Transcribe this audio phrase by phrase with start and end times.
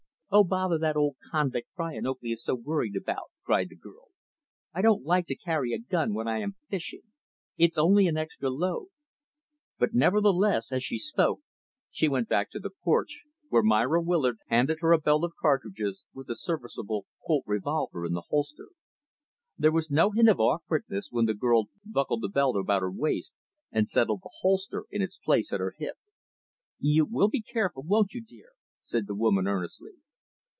[0.33, 4.11] "Oh, bother that old convict, Brian Oakley is so worried about," cried the girl.
[4.73, 7.01] "I don't like to carry a gun when I am fishing.
[7.57, 8.87] It's only an extra load."
[9.77, 11.41] But, never the less, as she spoke,
[11.89, 16.05] she went back to the porch; where Myra Willard handed her a belt of cartridges,
[16.13, 18.69] with a serviceable Colt revolver in the holster.
[19.57, 23.35] There was no hint of awkwardness when the girl buckled the belt about her waist
[23.69, 25.97] and settled the holster in its place at her hip.
[26.79, 29.91] "You will be careful, won't you, dear," said the woman, earnestly.